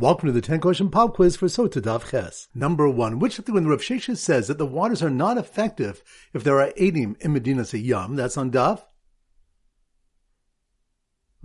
[0.00, 2.48] Welcome to the 10 question pop quiz for Sota Daf Ches.
[2.54, 6.02] Number one, which of the when Rav Shesha says that the waters are not effective
[6.32, 8.82] if there are Eidim in Medina Yam, that's on Daf?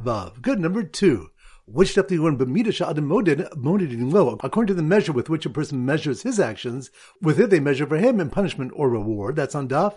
[0.01, 0.41] Vav.
[0.41, 0.61] Good.
[0.61, 1.31] Number two,
[1.65, 5.45] which Daf the when B'mida Sha'adim Modid, Modid low, according to the measure with which
[5.45, 6.91] a person measures his actions,
[7.21, 9.95] with it they measure for him in punishment or reward, that's on Daf?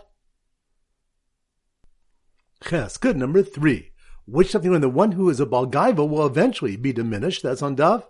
[2.65, 2.97] Ches.
[2.97, 3.17] Good.
[3.17, 3.93] Number three,
[4.27, 7.45] which Daf the when the one who is a Baal Gaavah will eventually be diminished,
[7.45, 8.03] that's on Daf?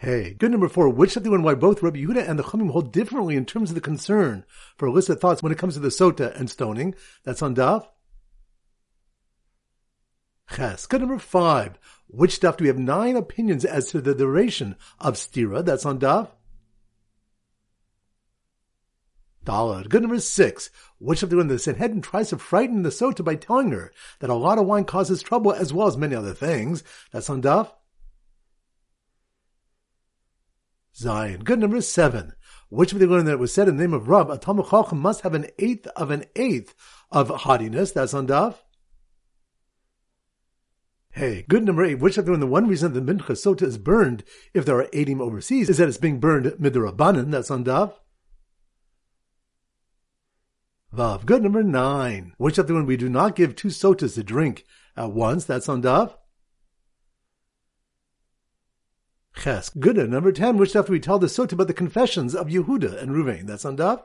[0.00, 0.88] Hey, good number four.
[0.88, 3.70] Which of the one why both Rabbi Yehuda and the Chachamim hold differently in terms
[3.70, 4.46] of the concern
[4.78, 6.94] for illicit thoughts when it comes to the sota and stoning?
[7.22, 7.86] That's on Daf.
[10.56, 10.86] Ches.
[10.86, 11.78] Good number five.
[12.06, 15.62] Which Daf do we have nine opinions as to the duration of stira?
[15.62, 16.30] That's on Daf.
[19.44, 19.90] Daled.
[19.90, 20.70] Good number six.
[20.98, 24.30] Which of the one the Sanhedrin tries to frighten the sota by telling her that
[24.30, 26.82] a lot of wine causes trouble as well as many other things?
[27.12, 27.70] That's on Daf.
[31.00, 31.44] Zayin.
[31.44, 32.32] Good number seven.
[32.68, 35.22] Which of the learning that was said in the name of Rab, a Talmud must
[35.22, 36.74] have an eighth of an eighth
[37.10, 37.92] of haughtiness.
[37.92, 38.56] That's on Daf.
[41.12, 41.96] Hey, good number eight.
[41.96, 44.22] Which of the, one reason the Mincha Sota is burned
[44.54, 47.32] if there are Eidim overseas is that it's being burned midrabanan.
[47.32, 47.94] That's on Daf.
[50.94, 51.26] Vav.
[51.26, 52.34] Good number nine.
[52.38, 54.64] Which of the one we do not give two sotas to drink
[54.96, 55.44] at once.
[55.44, 56.14] That's on Daf.
[59.40, 59.70] Ches.
[59.70, 59.96] Good.
[59.96, 63.46] Number 10, which after we tell the Sota about the confessions of Yehuda and Ruvain.
[63.46, 64.02] That's on Daf.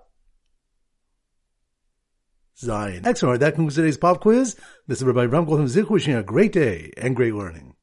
[2.58, 3.06] Zayin.
[3.06, 3.42] Excellent.
[3.42, 4.56] That concludes today's pop quiz.
[4.88, 7.75] This is Rabbi Ram Goldham wishing a great day and great learning.